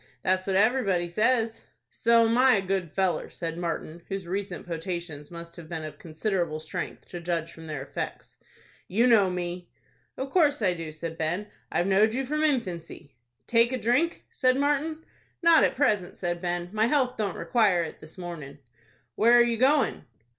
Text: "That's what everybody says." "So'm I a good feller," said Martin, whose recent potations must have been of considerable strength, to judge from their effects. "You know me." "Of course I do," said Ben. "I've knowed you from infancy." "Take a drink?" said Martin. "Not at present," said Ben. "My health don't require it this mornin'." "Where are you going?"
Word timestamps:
"That's 0.23 0.47
what 0.47 0.55
everybody 0.55 1.07
says." 1.07 1.61
"So'm 1.91 2.35
I 2.35 2.55
a 2.55 2.61
good 2.63 2.89
feller," 2.91 3.29
said 3.29 3.55
Martin, 3.59 4.01
whose 4.07 4.25
recent 4.25 4.65
potations 4.65 5.29
must 5.29 5.57
have 5.57 5.69
been 5.69 5.83
of 5.83 5.99
considerable 5.99 6.59
strength, 6.59 7.07
to 7.09 7.19
judge 7.21 7.51
from 7.53 7.67
their 7.67 7.83
effects. 7.83 8.37
"You 8.87 9.05
know 9.05 9.29
me." 9.29 9.69
"Of 10.17 10.31
course 10.31 10.59
I 10.63 10.73
do," 10.73 10.91
said 10.91 11.19
Ben. 11.19 11.51
"I've 11.71 11.85
knowed 11.85 12.15
you 12.15 12.25
from 12.25 12.43
infancy." 12.43 13.15
"Take 13.45 13.71
a 13.71 13.77
drink?" 13.77 14.25
said 14.31 14.57
Martin. 14.57 15.03
"Not 15.43 15.63
at 15.63 15.75
present," 15.75 16.17
said 16.17 16.41
Ben. 16.41 16.71
"My 16.73 16.87
health 16.87 17.15
don't 17.15 17.37
require 17.37 17.83
it 17.83 17.99
this 18.01 18.17
mornin'." 18.17 18.57
"Where 19.13 19.37
are 19.37 19.43
you 19.43 19.57
going?" 19.57 20.05